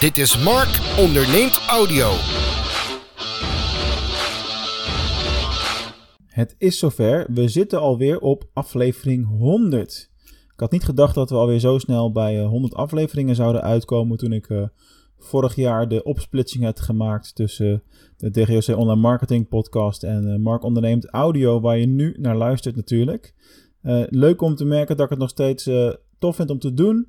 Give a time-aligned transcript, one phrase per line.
[0.00, 2.08] Dit is Mark onderneemt audio.
[6.26, 7.26] Het is zover.
[7.32, 10.10] We zitten alweer op aflevering 100.
[10.52, 14.16] Ik had niet gedacht dat we alweer zo snel bij 100 eh, afleveringen zouden uitkomen
[14.16, 14.66] toen ik uh,
[15.18, 17.82] vorig jaar de opsplitsing had gemaakt tussen
[18.16, 23.34] de DGOC Online Marketing Podcast en Mark Onderneemt Audio, waar je nu naar luistert natuurlijk.
[24.08, 25.70] leuk om te merken dat ik het nog steeds
[26.18, 27.08] tof vind om te doen.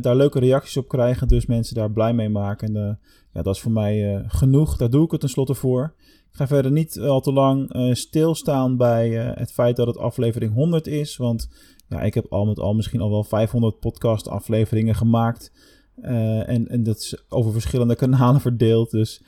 [0.00, 2.76] Daar leuke reacties op krijgen, dus mensen daar blij mee maken.
[2.76, 2.98] En
[3.32, 4.76] ja, dat is voor mij genoeg.
[4.76, 5.94] Daar doe ik het tenslotte voor.
[6.30, 10.86] Ik ga verder niet al te lang stilstaan bij het feit dat het aflevering 100
[10.86, 11.48] is, want
[11.88, 15.52] ja, ik heb al met al misschien al wel 500 podcast afleveringen gemaakt.
[16.00, 18.90] En, en dat is over verschillende kanalen verdeeld.
[18.90, 19.22] Dus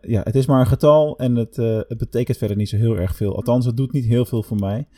[0.00, 1.56] ja, het is maar een getal en het,
[1.88, 3.36] het betekent verder niet zo heel erg veel.
[3.36, 4.88] Althans, het doet niet heel veel voor mij.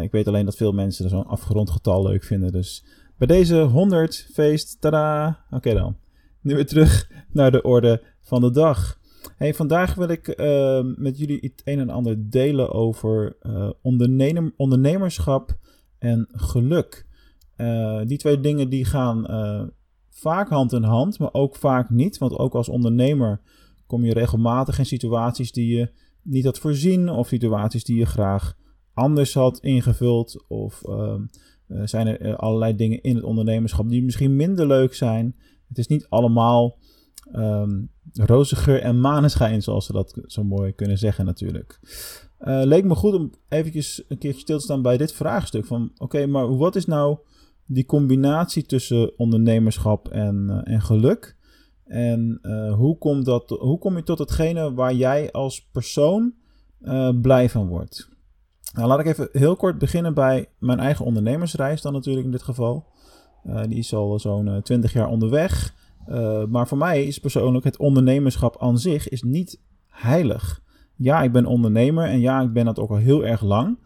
[0.00, 2.52] ik weet alleen dat veel mensen zo'n afgerond getal leuk vinden.
[2.52, 2.84] Dus
[3.18, 5.44] bij deze 100 feest, tada!
[5.50, 5.96] Oké dan.
[6.40, 8.98] Nu weer terug naar de orde van de dag.
[9.36, 10.36] Hey, vandaag wil ik
[10.96, 13.36] met jullie het een en ander delen over
[13.82, 15.58] ondernemer, ondernemerschap
[15.98, 17.06] en geluk.
[17.56, 19.26] Uh, die twee dingen die gaan
[20.10, 22.18] vaak hand in hand, maar ook vaak niet.
[22.18, 23.40] Want ook als ondernemer
[23.86, 25.90] kom je regelmatig in situaties die je
[26.22, 28.56] niet had voorzien, of situaties die je graag
[28.94, 30.44] anders had ingevuld.
[30.48, 31.14] Of uh,
[31.84, 35.36] zijn er allerlei dingen in het ondernemerschap die misschien minder leuk zijn.
[35.68, 36.78] Het is niet allemaal
[37.32, 41.80] um, roze geur en maneschijn, zoals ze dat zo mooi kunnen zeggen natuurlijk.
[42.40, 45.66] Uh, leek me goed om eventjes een keertje stil te staan bij dit vraagstuk.
[45.66, 47.18] Van oké, maar wat is nou
[47.66, 51.36] die combinatie tussen ondernemerschap en, en geluk?
[51.84, 52.40] En
[52.76, 56.34] hoe, komt dat, hoe kom je tot hetgene waar jij als persoon
[57.20, 58.08] blij van wordt?
[58.74, 62.42] Nou, laat ik even heel kort beginnen bij mijn eigen ondernemersreis dan natuurlijk in dit
[62.42, 62.86] geval.
[63.42, 65.74] die is al zo'n 20 jaar onderweg.
[66.48, 70.62] maar voor mij is persoonlijk het ondernemerschap aan zich is niet heilig
[70.98, 73.78] ja, ik ben ondernemer en ja, ik ben dat ook al heel erg lang.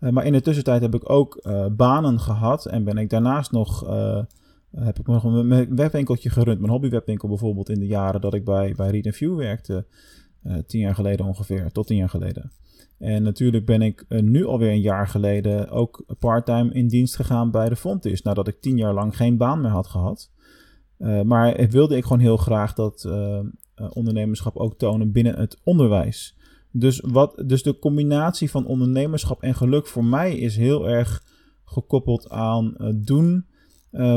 [0.00, 3.52] Uh, maar in de tussentijd heb ik ook uh, banen gehad en ben ik daarnaast
[3.52, 4.22] nog, uh,
[4.70, 6.58] heb ik nog een webwinkeltje gerund.
[6.58, 9.86] Mijn hobbywebwinkel bijvoorbeeld in de jaren dat ik bij, bij Read View werkte.
[10.66, 12.50] tien jaar geleden ongeveer, tot tien jaar geleden.
[13.00, 17.68] En natuurlijk ben ik nu alweer een jaar geleden ook parttime in dienst gegaan bij
[17.68, 18.22] de Fontis.
[18.22, 20.30] Nadat ik tien jaar lang geen baan meer had gehad.
[21.24, 23.08] maar wilde ik gewoon heel graag dat
[23.92, 26.36] ondernemerschap ook tonen binnen het onderwijs.
[26.72, 31.24] Dus, wat, dus de combinatie van ondernemerschap en geluk voor mij is heel erg
[31.64, 33.46] gekoppeld aan uh, doen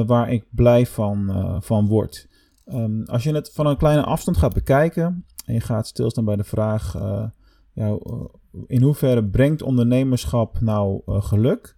[0.06, 1.32] waar ik blij van,
[1.64, 2.28] van word.
[2.66, 6.36] Um, als je het van een kleine afstand gaat bekijken en je gaat stilstaan bij
[6.36, 6.96] de vraag:
[8.68, 11.76] in hoeverre brengt ondernemerschap nou geluk?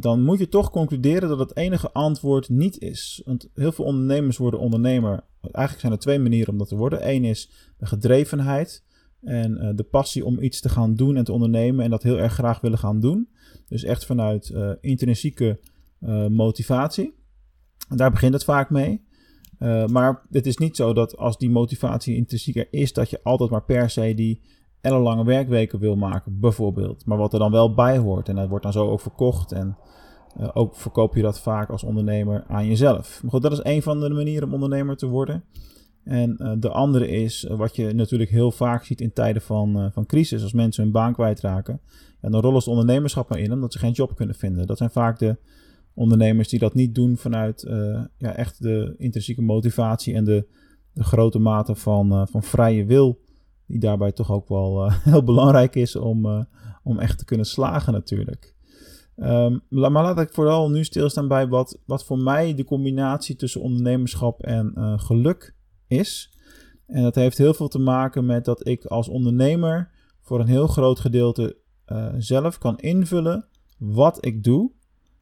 [0.00, 3.22] dan moet je toch concluderen dat het enige antwoord niet is.
[3.24, 5.24] Want heel veel ondernemers worden ondernemer.
[5.40, 7.08] Eigenlijk zijn er twee manieren om dat te worden.
[7.08, 8.84] Eén is de gedrevenheid.
[9.22, 12.18] En uh, de passie om iets te gaan doen en te ondernemen en dat heel
[12.18, 13.28] erg graag willen gaan doen.
[13.68, 15.60] Dus echt vanuit intrinsieke
[16.28, 17.14] motivatie.
[17.88, 19.04] Daar begint het vaak mee.
[19.86, 23.64] maar het is niet zo dat als die motivatie intrinsieker is, dat je altijd maar
[23.64, 24.40] per se die
[24.80, 27.06] ellenlange werkweken wil maken, bijvoorbeeld.
[27.06, 28.28] Maar wat er dan wel bij hoort.
[28.28, 29.52] En dat wordt dan zo ook verkocht.
[29.52, 29.76] En
[30.52, 33.22] ook verkoop je dat vaak als ondernemer aan jezelf.
[33.22, 35.44] Maar goed, dat is een van de manieren om ondernemer te worden.
[36.04, 39.90] En uh, de andere is, uh, wat je natuurlijk heel vaak ziet in tijden van,
[39.92, 41.80] van crisis, als mensen hun baan kwijtraken.
[42.20, 44.66] En dan rollen ze ondernemerschap maar in, omdat ze geen job kunnen vinden.
[44.66, 45.36] Dat zijn vaak de
[45.94, 47.66] ondernemers die dat niet doen vanuit
[48.16, 50.46] ja, echt de intrinsieke motivatie en de,
[50.92, 53.20] de grote mate van, van vrije wil.
[53.70, 56.46] Die daarbij toch ook wel heel belangrijk is om,
[56.82, 58.54] om echt te kunnen slagen natuurlijk.
[59.16, 63.60] Um, maar laat ik vooral nu stilstaan bij wat, wat voor mij de combinatie tussen
[63.60, 65.54] ondernemerschap en geluk
[65.86, 66.38] is.
[66.86, 70.66] En dat heeft heel veel te maken met dat ik als ondernemer voor een heel
[70.66, 71.56] groot gedeelte
[72.18, 73.48] zelf kan invullen
[73.78, 74.72] wat ik doe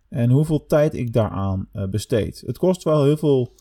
[0.08, 2.42] en hoeveel tijd ik daaraan besteed.
[2.46, 3.54] Het kost wel heel veel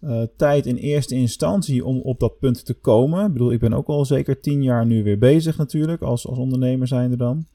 [0.00, 3.26] uh, tijd in eerste instantie om op dat punt te komen.
[3.26, 6.38] Ik bedoel, ik ben ook al zeker tien jaar nu weer bezig natuurlijk, als, als
[6.38, 7.46] ondernemer zijnde dan.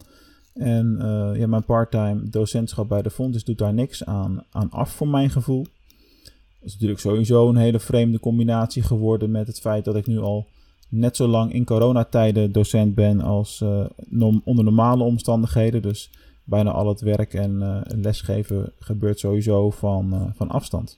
[0.54, 0.98] En
[1.38, 5.30] ja, mijn parttime docentschap bij de Fonds doet daar niks aan, aan af voor mijn
[5.30, 5.64] gevoel.
[5.64, 10.20] Dat is natuurlijk sowieso een hele vreemde combinatie geworden met het feit dat ik nu
[10.20, 10.48] al
[10.90, 15.82] net zo lang in coronatijden docent ben als uh, onder normale omstandigheden.
[15.82, 16.10] Dus
[16.44, 20.98] bijna al het werk en uh, lesgeven gebeurt sowieso van, uh, van afstand.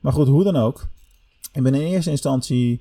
[0.00, 0.88] Maar goed, hoe dan ook.
[1.52, 2.80] Ik ben in eerste instantie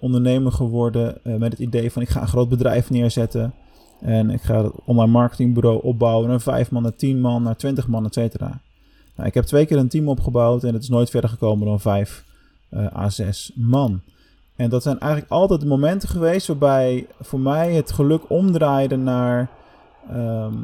[0.00, 3.54] ondernemer geworden met het idee van ik ga een groot bedrijf neerzetten.
[4.00, 7.86] En ik ga het online marketingbureau opbouwen naar 5 man, naar 10 man, naar 20
[7.86, 8.60] man, et cetera.
[9.16, 11.80] Nou, ik heb twee keer een team opgebouwd en het is nooit verder gekomen dan
[11.80, 12.24] vijf
[12.74, 14.00] A6 man.
[14.56, 19.48] En dat zijn eigenlijk altijd de momenten geweest waarbij voor mij het geluk omdraaide naar.
[20.10, 20.54] ehm,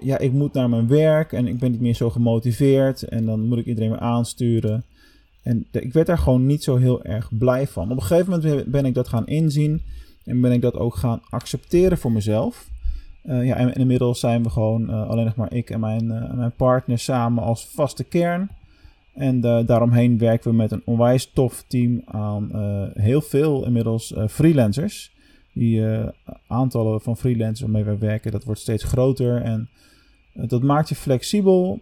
[0.00, 3.02] ja, ik moet naar mijn werk en ik ben niet meer zo gemotiveerd.
[3.02, 4.84] En dan moet ik iedereen weer aansturen.
[5.42, 7.90] En ik werd daar gewoon niet zo heel erg blij van.
[7.90, 9.82] Op een gegeven moment ben ik dat gaan inzien.
[10.24, 12.70] En ben ik dat ook gaan accepteren voor mezelf.
[13.22, 16.52] Eh, ja, inmiddels zijn we gewoon eh, alleen nog maar ik en mijn, eh, mijn
[16.56, 18.50] partner samen als vaste kern.
[19.14, 22.50] En daaromheen werken we met een onwijs tof team aan
[22.94, 25.12] heel veel inmiddels freelancers.
[25.52, 25.84] Die
[26.46, 29.42] aantallen van freelancers waarmee wij werken, dat wordt steeds groter.
[29.42, 29.68] En
[30.32, 31.80] dat maakt je flexibel.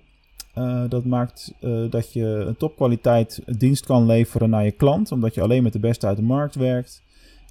[0.60, 5.12] Eh, dat maakt eh, dat je een topkwaliteit dienst kan leveren naar je klant.
[5.12, 7.02] Omdat je alleen met de beste uit de markt werkt.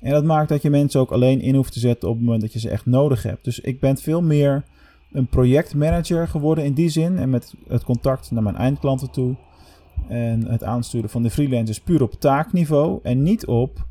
[0.02, 2.42] En dat maakt dat je mensen ook alleen in hoeft te zetten op het moment
[2.42, 3.44] dat je ze echt nodig hebt.
[3.44, 4.64] Dus ik ben veel meer
[5.12, 7.18] een projectmanager geworden in die zin.
[7.18, 9.36] En met het contact naar mijn eindklanten toe.
[10.08, 13.00] En het aansturen van de freelancers puur op taakniveau.
[13.04, 13.88] En niet op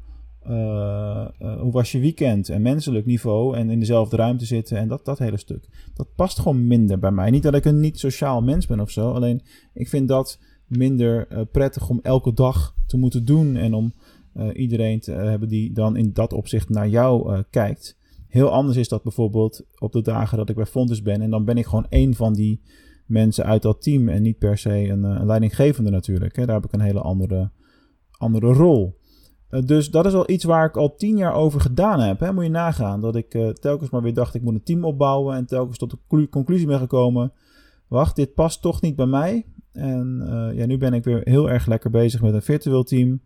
[1.58, 3.56] hoe was je weekend en menselijk niveau.
[3.56, 5.90] En in dezelfde ruimte zitten en dat, dat hele stuk.
[5.94, 7.30] Dat past gewoon minder bij mij.
[7.30, 9.12] Niet dat ik een niet sociaal mens ben of zo.
[9.12, 9.42] Alleen
[9.74, 13.56] ik vind dat minder eh, prettig om elke dag te moeten doen.
[13.56, 13.92] En om
[14.32, 17.98] eh, iedereen te hebben die dan in dat opzicht naar jou eh, kijkt.
[18.28, 21.20] Heel anders is dat bijvoorbeeld op de dagen dat ik bij Fontes ben.
[21.20, 22.60] En dan ben ik gewoon één van die
[23.06, 24.08] mensen uit dat team.
[24.08, 26.36] En niet per se een, eh, een leidinggevende natuurlijk.
[26.36, 26.46] Hè.
[26.46, 27.50] Daar heb ik een hele andere,
[28.10, 28.97] andere rol.
[29.50, 32.20] Uh, dus dat is al iets waar ik al tien jaar over gedaan heb.
[32.20, 32.32] Hè.
[32.32, 35.36] Moet je nagaan dat ik uh, telkens maar weer dacht ik moet een team opbouwen.
[35.36, 37.32] En telkens tot de conclusie ben gekomen.
[37.86, 39.46] Wacht, dit past toch niet bij mij.
[39.72, 43.20] En uh, ja, nu ben ik weer heel erg lekker bezig met een virtueel team.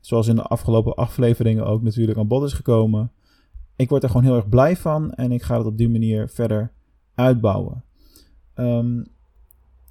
[0.00, 3.10] Zoals in de afgelopen afleveringen ook natuurlijk aan bod is gekomen.
[3.76, 5.12] Ik word er gewoon heel erg blij van.
[5.12, 6.72] En ik ga het op die manier verder
[7.14, 7.84] uitbouwen.
[8.54, 9.06] Um,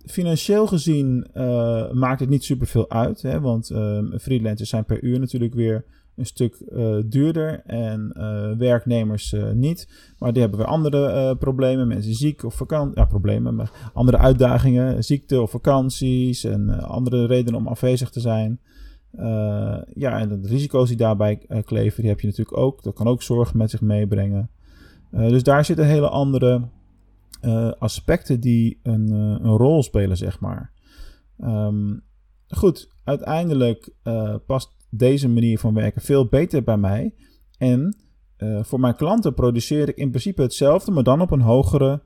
[0.06, 3.22] financieel gezien uh, maakt het niet super veel uit.
[3.22, 5.86] Hè, want uh, freelancers zijn per uur natuurlijk weer
[6.16, 7.62] een stuk uh, duurder.
[7.66, 8.14] En
[8.58, 9.88] werknemers niet.
[10.18, 11.88] Maar die hebben weer andere problemen.
[11.88, 13.00] Mensen ziek of vakantie.
[13.00, 13.56] Ja, problemen.
[13.56, 15.04] Maar andere uitdagingen.
[15.04, 16.44] Ziekte of vakanties.
[16.44, 18.60] En andere redenen om afwezig te zijn.
[19.94, 22.84] ja, en de risico's die daarbij kleven, die heb je natuurlijk ook.
[22.84, 24.50] Dat kan ook zorgen met zich meebrengen.
[25.12, 26.62] dus daar zitten hele andere
[27.45, 30.72] uh, aspecten die een, uh, een, rol spelen, zeg maar.
[31.40, 32.04] Um,
[32.48, 37.13] goed, uiteindelijk uh, past deze manier van werken veel beter bij mij.
[37.57, 37.98] En
[38.62, 42.01] voor mijn klanten produceer ik in principe hetzelfde, maar dan op een hogere.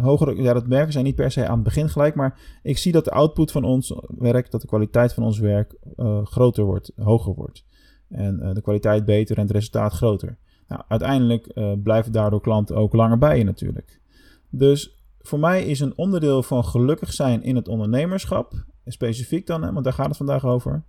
[0.00, 2.92] hogere ja, dat merken zij niet per se aan het begin gelijk, maar ik zie
[2.92, 5.78] dat de output van ons werk, dat de kwaliteit van ons werk
[6.24, 7.64] groter wordt, hoger wordt.
[8.08, 10.38] En de kwaliteit beter en het resultaat groter.
[10.68, 14.00] Nou, uiteindelijk uh, blijven daardoor klanten ook langer bij je natuurlijk.
[14.50, 19.72] Dus voor mij is een onderdeel van gelukkig zijn in het ondernemerschap, specifiek dan, hè,
[19.72, 20.84] want daar gaat het vandaag over,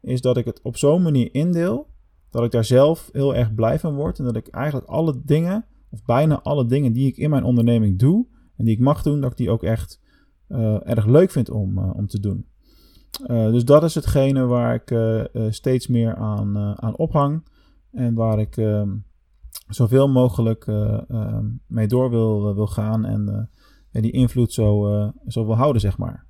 [0.00, 1.86] is dat ik het op zo'n manier indeel
[2.30, 5.64] dat ik daar zelf heel erg blij van word en dat ik eigenlijk alle dingen,
[5.90, 8.26] of bijna alle dingen die ik in mijn onderneming doe
[8.56, 10.00] en die ik mag doen, dat ik die ook echt
[10.48, 12.46] uh, erg leuk vind om, uh, om te doen.
[13.26, 14.96] Dus dat is hetgene waar ik
[15.52, 17.42] steeds meer aan, aan ophang
[17.90, 18.88] en waar ik ehm,
[19.74, 23.48] zoveel mogelijk uh, uh, mee door wil, wil gaan en
[23.92, 26.26] uh, die invloed zo, zo wil houden, zeg maar.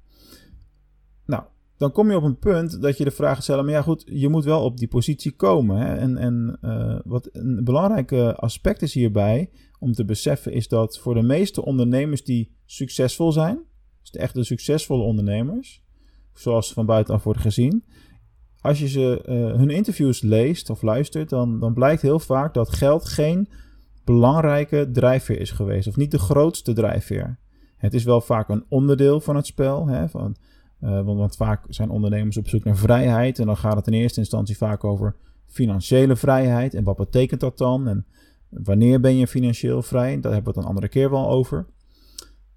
[1.26, 1.42] Nou,
[1.76, 4.28] dan kom je op een punt dat je de vraag stelt, maar ja goed, je
[4.28, 5.76] moet wel op die positie komen.
[5.76, 5.94] Hè?
[5.94, 6.58] En, en
[7.04, 12.24] wat een belangrijke aspect is hierbij om te beseffen, is dat voor de meeste ondernemers
[12.24, 13.64] die succesvol zijn,
[14.00, 15.84] dus de echte succesvolle ondernemers,
[16.34, 17.84] zoals van buitenaf wordt gezien,
[18.62, 22.72] als je ze, uh, hun interviews leest of luistert, dan, dan blijkt heel vaak dat
[22.72, 23.48] geld geen
[24.04, 25.88] belangrijke drijfveer is geweest.
[25.88, 27.38] Of niet de grootste drijfveer.
[27.76, 29.86] Het is wel vaak een onderdeel van het spel.
[29.86, 30.36] Hè, van,
[30.80, 33.38] uh, want, want, vaak zijn ondernemers op zoek naar vrijheid.
[33.38, 35.16] En dan gaat het in eerste instantie vaak over
[35.46, 36.74] financiële vrijheid.
[36.74, 37.88] En wat betekent dat dan?
[37.88, 38.06] En
[38.48, 40.20] wanneer ben je financieel vrij?
[40.20, 41.66] Daar hebben we het een andere keer wel over.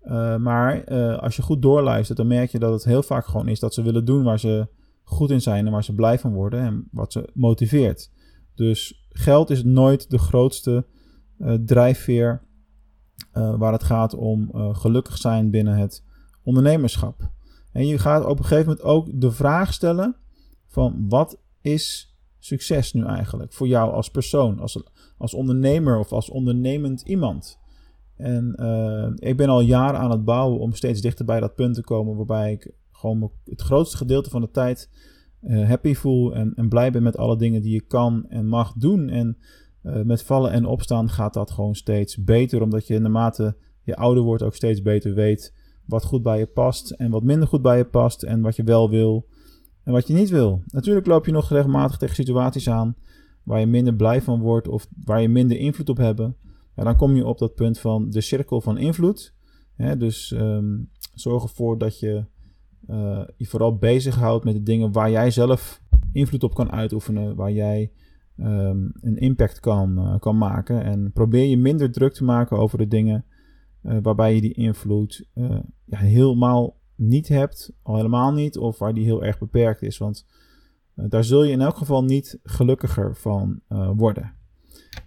[0.04, 0.86] Uh, maar
[1.20, 3.82] als je goed doorluistert, dan merk je dat het heel vaak gewoon is dat ze
[3.82, 4.68] willen doen waar ze
[5.06, 8.12] goed in zijn en waar ze blij van worden en wat ze motiveert.
[8.56, 10.86] Dus geld is nooit de grootste
[11.38, 12.42] uh, drijfveer
[13.34, 16.04] uh, waar het gaat om uh, gelukkig zijn binnen het
[16.44, 17.30] ondernemerschap.
[17.72, 20.16] En je gaat op een gegeven moment ook de vraag stellen
[20.68, 24.84] van wat is succes nu eigenlijk voor jou als persoon, als,
[25.18, 27.60] als ondernemer of als ondernemend iemand.
[28.16, 28.56] En
[29.16, 32.16] ik ben al jaren aan het bouwen om steeds dichter bij dat punt te komen
[32.16, 34.90] waarbij ik gewoon het grootste gedeelte van de tijd
[35.42, 38.74] uh, happy voel en, en, blij ben met alle dingen die je kan en mag
[38.74, 39.10] doen.
[39.10, 39.38] En
[39.84, 44.24] uh, met vallen en opstaan gaat dat gewoon steeds beter, omdat je naarmate je ouder
[44.24, 45.54] wordt ook steeds beter weet
[45.86, 48.64] wat goed bij je past en wat minder goed bij je past en wat je
[48.64, 49.28] wel wil
[49.84, 50.62] en wat je niet wil.
[50.66, 52.96] Natuurlijk loop je nog regelmatig tegen situaties aan
[53.44, 56.20] waar je minder blij van wordt of waar je minder invloed op hebt.
[56.76, 59.34] Ja, dan kom je op dat punt van de cirkel van invloed.
[59.98, 60.78] dus ehm,
[61.14, 62.26] zorg ervoor dat je
[62.90, 67.52] uh, je vooral bezighoudt met de dingen waar jij zelf invloed op kan uitoefenen, waar
[67.52, 67.92] jij
[68.38, 70.84] um, een impact kan, uh, kan maken.
[70.84, 73.26] En probeer je minder druk te maken over de dingen
[73.84, 75.28] uh, waarbij je die invloed
[75.86, 79.98] ja, helemaal niet hebt, al helemaal niet, of waar die heel erg beperkt is.
[79.98, 80.26] Want
[80.96, 83.62] daar zul je in elk geval niet gelukkiger van
[83.96, 84.34] worden.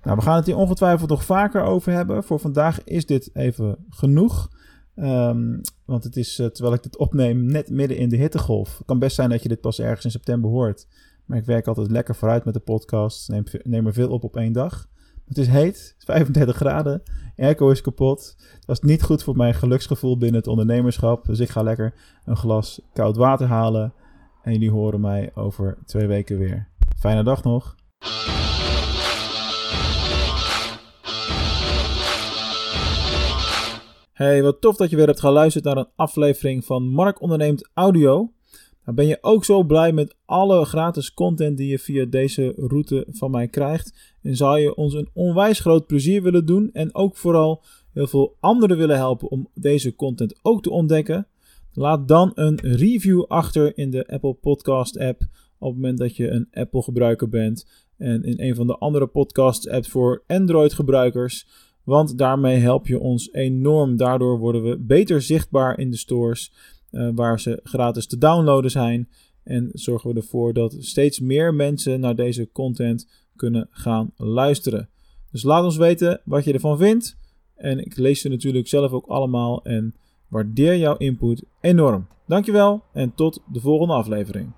[0.03, 2.25] Nou, we gaan het hier ongetwijfeld nog vaker over hebben.
[2.25, 4.51] Voor vandaag is dit even genoeg.
[5.01, 8.79] Um, want het is, uh, terwijl ik dit opneem, net midden in de hittegolf.
[8.79, 10.87] Het kan best zijn dat je dit pas ergens in september hoort.
[11.25, 13.29] Maar ik werk altijd lekker vooruit met de podcast.
[13.29, 14.89] Neem, neem er veel op op één dag.
[15.29, 17.03] Het is heet, het is 35 graden.
[17.37, 18.37] Airco is kapot.
[18.55, 21.27] Het was niet goed voor mijn geluksgevoel binnen het ondernemerschap.
[21.27, 23.93] Dus ik ga lekker een glas koud water halen.
[24.43, 26.69] En jullie horen mij over twee weken weer.
[26.99, 27.77] Fijne dag nog.
[34.19, 38.33] Hey, wat tof dat je weer hebt geluisterd naar een aflevering van Mark Onderneemt Audio.
[38.85, 43.07] Nou, ben je ook zo blij met alle gratis content die je via deze route
[43.11, 44.17] van mij krijgt?
[44.23, 48.37] En zou je ons een onwijs groot plezier willen doen en ook vooral heel veel
[48.41, 51.27] anderen willen helpen om deze content ook te ontdekken?
[51.73, 55.23] Laat dan een review achter in de Apple Podcast app
[55.59, 59.07] op het moment dat je een Apple gebruiker bent en in een van de andere
[59.07, 61.47] podcast apps voor Android gebruikers.
[61.89, 63.97] Want daarmee help je ons enorm.
[63.97, 66.53] Daardoor worden we beter zichtbaar in de stores
[66.91, 69.09] uh, waar ze gratis te downloaden zijn.
[69.45, 74.89] En zorgen we ervoor dat steeds meer mensen naar deze content kunnen gaan luisteren.
[75.31, 77.17] Dus laat ons weten wat je ervan vindt.
[77.55, 79.95] En ik lees ze natuurlijk zelf ook allemaal en
[80.29, 82.07] waardeer jouw input enorm.
[82.27, 84.53] Dankjewel en tot de volgende aflevering.